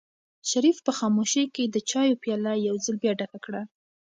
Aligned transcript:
شریف 0.49 0.77
په 0.85 0.91
خاموشۍ 0.99 1.43
کې 1.55 1.63
د 1.67 1.77
چایو 1.89 2.19
پیاله 2.23 2.53
یو 2.67 2.75
ځل 2.85 2.95
بیا 3.03 3.13
ډکه 3.19 3.39
کړه. 3.45 3.61